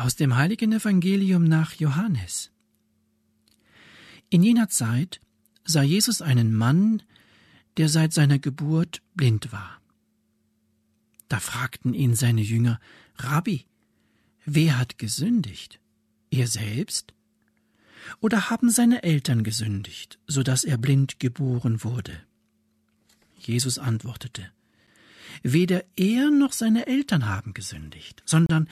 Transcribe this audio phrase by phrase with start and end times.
[0.00, 2.50] Aus dem heiligen Evangelium nach Johannes.
[4.30, 5.20] In jener Zeit
[5.62, 7.02] sah Jesus einen Mann,
[7.76, 9.78] der seit seiner Geburt blind war.
[11.28, 12.80] Da fragten ihn seine Jünger,
[13.16, 13.66] Rabbi,
[14.46, 15.80] wer hat gesündigt?
[16.30, 17.12] Er selbst?
[18.20, 22.22] Oder haben seine Eltern gesündigt, so dass er blind geboren wurde?
[23.36, 24.50] Jesus antwortete,
[25.42, 28.66] Weder er noch seine Eltern haben gesündigt, sondern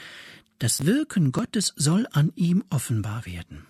[0.59, 3.67] das Wirken Gottes soll an ihm offenbar werden.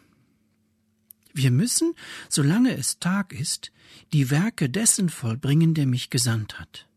[1.34, 1.95] Wir müssen,
[2.28, 3.70] solange es Tag ist,
[4.12, 6.88] die Werke dessen vollbringen, der mich gesandt hat.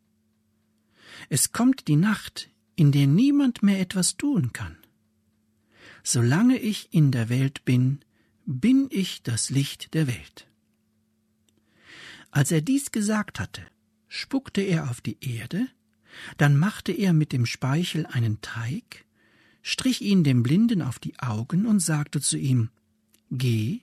[1.30, 4.77] Es kommt die Nacht, in der niemand mehr etwas tun kann.
[6.03, 8.00] Solange ich in der Welt bin,
[8.45, 10.48] bin ich das Licht der Welt.
[12.31, 13.62] Als er dies gesagt hatte,
[14.08, 15.67] spuckte er auf die Erde,
[16.38, 19.05] dann machte er mit dem Speichel einen Teig,
[19.62, 22.70] strich ihn dem Blinden auf die Augen und sagte zu ihm
[23.30, 23.81] Geh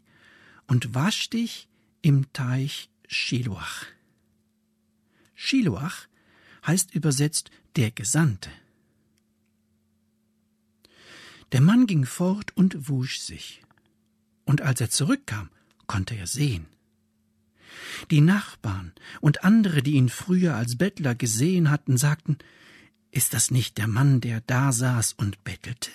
[0.67, 1.69] und wasch dich
[2.03, 3.87] im Teich Shiloach.
[5.35, 6.09] Shiloach
[6.67, 8.51] heißt übersetzt der Gesandte.
[11.53, 13.63] Der Mann ging fort und wusch sich.
[14.45, 15.49] Und als er zurückkam,
[15.87, 16.67] konnte er sehen.
[18.11, 22.39] Die Nachbarn und andere, die ihn früher als Bettler gesehen hatten, sagten,
[23.19, 25.91] ist das nicht der Mann, der da saß und bettelte?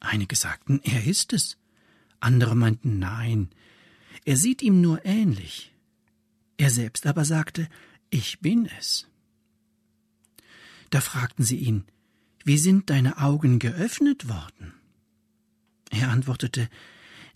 [0.00, 1.56] Einige sagten, er ist es.
[2.18, 3.50] Andere meinten, nein,
[4.24, 5.72] er sieht ihm nur ähnlich.
[6.56, 7.68] Er selbst aber sagte,
[8.10, 9.06] ich bin es.
[10.90, 11.84] Da fragten sie ihn,
[12.44, 14.74] wie sind deine Augen geöffnet worden?
[15.90, 16.68] Er antwortete,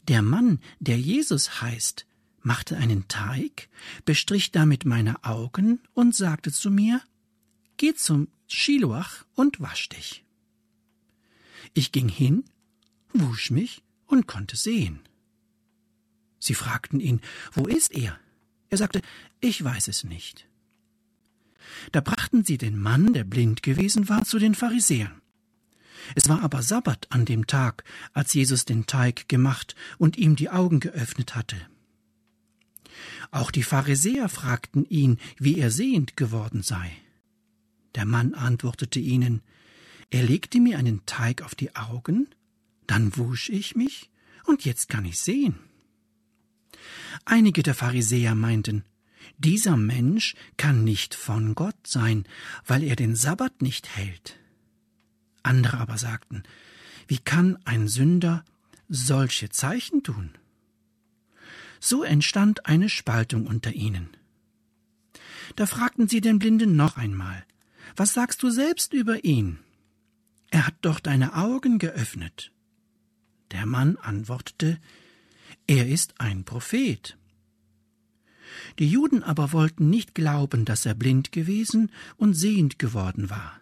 [0.08, 2.06] der Mann, der Jesus heißt,
[2.42, 3.68] machte einen Teig,
[4.04, 7.00] bestrich damit meine Augen und sagte zu mir,
[7.76, 10.24] Geh zum Schiloach und wasch dich.
[11.74, 12.44] Ich ging hin,
[13.12, 15.00] wusch mich und konnte sehen.
[16.40, 17.20] Sie fragten ihn,
[17.52, 18.18] wo ist er?
[18.70, 19.02] Er sagte,
[19.40, 20.48] ich weiß es nicht.
[21.92, 25.20] Da brachten sie den Mann, der blind gewesen war, zu den Pharisäern.
[26.14, 27.84] Es war aber Sabbat an dem Tag,
[28.14, 31.56] als Jesus den Teig gemacht und ihm die Augen geöffnet hatte.
[33.30, 36.90] Auch die Pharisäer fragten ihn, wie er sehend geworden sei.
[37.94, 39.42] Der Mann antwortete ihnen,
[40.10, 42.28] er legte mir einen Teig auf die Augen,
[42.86, 44.10] dann wusch ich mich,
[44.46, 45.58] und jetzt kann ich sehen.
[47.24, 48.84] Einige der Pharisäer meinten,
[49.36, 52.24] dieser Mensch kann nicht von Gott sein,
[52.66, 54.38] weil er den Sabbat nicht hält.
[55.42, 56.42] Andere aber sagten,
[57.06, 58.44] wie kann ein Sünder
[58.88, 60.30] solche Zeichen tun?
[61.80, 64.08] So entstand eine Spaltung unter ihnen.
[65.56, 67.44] Da fragten sie den Blinden noch einmal,
[67.96, 69.58] was sagst du selbst über ihn?
[70.50, 72.52] Er hat doch deine Augen geöffnet.
[73.50, 74.78] Der Mann antwortete,
[75.66, 77.16] er ist ein Prophet.
[78.78, 83.60] Die Juden aber wollten nicht glauben, dass er blind gewesen und sehend geworden war.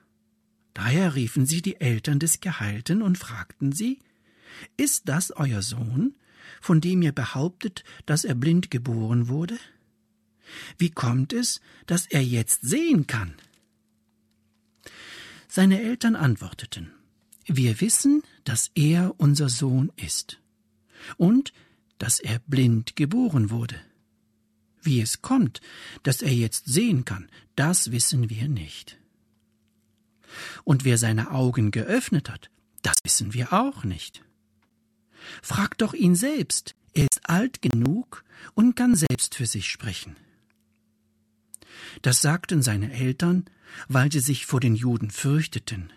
[0.75, 3.99] Daher riefen sie die Eltern des Geheilten und fragten sie,
[4.77, 6.15] Ist das euer Sohn,
[6.61, 9.59] von dem ihr behauptet, dass er blind geboren wurde?
[10.79, 13.35] Wie kommt es, dass er jetzt sehen kann?
[15.49, 16.93] Seine Eltern antworteten,
[17.47, 20.41] Wir wissen, dass er unser Sohn ist
[21.17, 21.53] und
[21.99, 23.81] dass er blind geboren wurde.
[24.83, 25.61] Wie es kommt,
[26.03, 28.99] dass er jetzt sehen kann, das wissen wir nicht.
[30.65, 32.51] Und wer seine Augen geöffnet hat,
[32.83, 34.23] das wissen wir auch nicht.
[35.43, 38.25] Frag doch ihn selbst, er ist alt genug
[38.55, 40.17] und kann selbst für sich sprechen.
[42.03, 43.45] Das sagten seine Eltern,
[43.89, 45.93] weil sie sich vor den Juden fürchteten.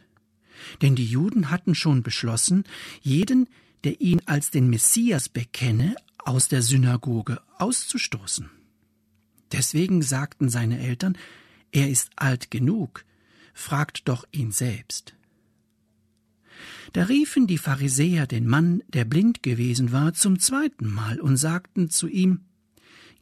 [0.82, 2.64] Denn die Juden hatten schon beschlossen,
[3.02, 3.48] jeden,
[3.84, 8.50] der ihn als den Messias bekenne, aus der Synagoge auszustoßen.
[9.52, 11.18] Deswegen sagten seine Eltern,
[11.72, 13.06] er ist alt genug,
[13.54, 15.16] fragt doch ihn selbst.
[16.94, 21.90] Da riefen die Pharisäer den Mann, der blind gewesen war, zum zweiten Mal und sagten
[21.90, 22.42] zu ihm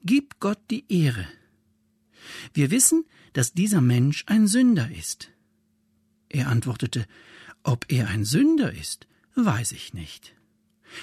[0.04, 1.28] Gib Gott die Ehre.
[2.54, 5.30] Wir wissen, dass dieser Mensch ein Sünder ist.
[6.30, 7.06] Er antwortete
[7.64, 10.36] Ob er ein Sünder ist, weiß ich nicht.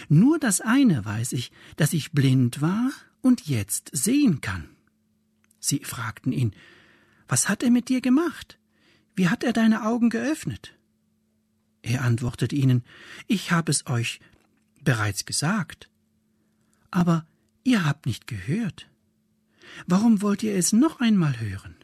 [0.09, 2.91] Nur das eine weiß ich, dass ich blind war
[3.21, 4.69] und jetzt sehen kann.
[5.61, 6.55] Sie fragten ihn
[7.29, 8.59] Was hat er mit dir gemacht?
[9.15, 10.76] Wie hat er deine Augen geöffnet?
[11.82, 12.82] Er antwortet ihnen,
[13.26, 14.21] ich habe es euch
[14.82, 15.91] bereits gesagt.
[16.91, 17.26] Aber
[17.62, 18.88] ihr habt nicht gehört.
[19.87, 21.76] Warum wollt ihr es noch einmal hören?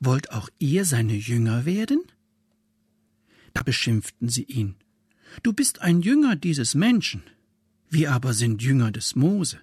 [0.00, 2.02] Wollt auch ihr seine Jünger werden?
[3.54, 4.76] Da beschimpften sie ihn.
[5.42, 7.22] Du bist ein Jünger dieses Menschen,
[7.90, 9.60] wir aber sind Jünger des Mose.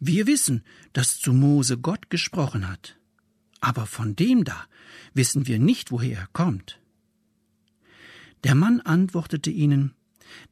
[0.00, 0.62] Wir wissen,
[0.92, 2.98] dass zu Mose Gott gesprochen hat,
[3.60, 4.66] aber von dem da
[5.14, 6.80] wissen wir nicht, woher er kommt.
[8.44, 9.92] Der Mann antwortete ihnen,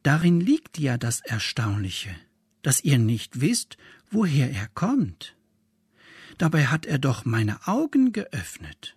[0.03, 2.15] Darin liegt ja das Erstaunliche,
[2.61, 3.77] dass ihr nicht wisst,
[4.09, 5.34] woher er kommt.
[6.37, 8.95] Dabei hat er doch meine Augen geöffnet.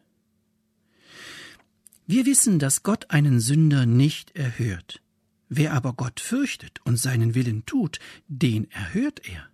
[2.07, 5.03] Wir wissen, dass Gott einen Sünder nicht erhört.
[5.49, 7.99] Wer aber Gott fürchtet und seinen Willen tut,
[8.29, 9.49] den erhört er.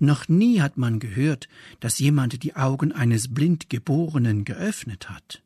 [0.00, 1.48] Noch nie hat man gehört,
[1.80, 5.42] dass jemand die Augen eines Blindgeborenen geöffnet hat.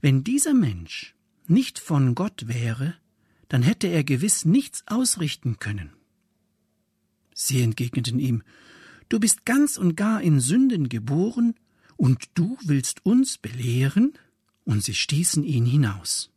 [0.00, 1.14] Wenn dieser Mensch
[1.46, 2.94] nicht von Gott wäre,
[3.48, 5.92] dann hätte er gewiss nichts ausrichten können.
[7.34, 8.42] Sie entgegneten ihm,
[9.12, 11.54] Du bist ganz und gar in Sünden geboren,
[11.98, 14.14] und du willst uns belehren?
[14.64, 16.30] Und sie stießen ihn hinaus.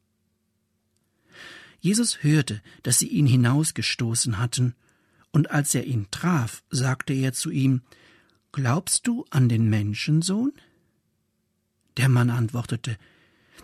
[1.80, 4.76] Jesus hörte, dass sie ihn hinausgestoßen hatten,
[5.32, 7.82] und als er ihn traf, sagte er zu ihm,
[8.52, 10.52] Glaubst du an den Menschensohn?
[11.96, 12.98] Der Mann antwortete,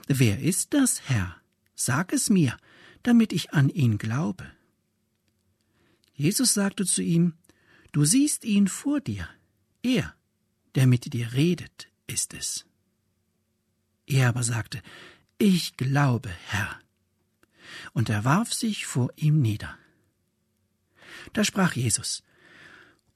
[0.08, 1.36] Wer ist das, Herr?
[1.76, 2.56] Sag es mir,
[3.04, 4.46] damit ich an ihn glaube.
[6.14, 7.34] Jesus sagte zu ihm,
[7.92, 9.28] Du siehst ihn vor dir,
[9.84, 10.16] er,
[10.76, 12.66] der mit dir redet, ist es.
[14.08, 14.82] Er aber sagte,
[15.38, 16.80] Ich glaube, Herr.
[17.94, 19.78] Und er warf sich vor ihm nieder.
[21.34, 22.24] Da sprach Jesus,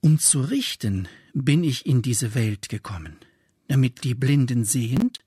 [0.01, 3.17] Um zu richten bin ich in diese Welt gekommen,
[3.67, 5.19] damit die Blinden sehend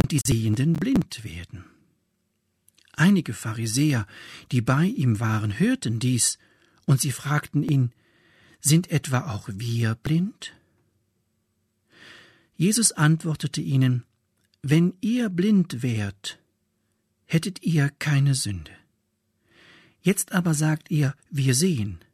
[0.00, 1.64] und die Sehenden blind werden.
[2.92, 4.06] Einige Pharisäer,
[4.50, 6.38] die bei ihm waren, hörten dies,
[6.84, 7.92] und sie fragten ihn,
[8.62, 10.54] Sind etwa auch wir blind?
[12.56, 14.04] Jesus antwortete ihnen,
[14.62, 16.38] Wenn ihr blind wärt,
[17.26, 18.70] hättet ihr keine Sünde.
[20.00, 22.04] Jetzt aber sagt ihr, wir sehen,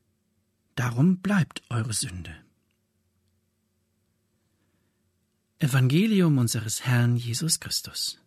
[0.74, 2.34] darum bleibt eure Sünde.
[5.58, 8.18] Evangelium unseres Herrn Jesus Christus.